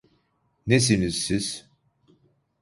Nesiniz 0.67 1.15
siz? 1.15 1.65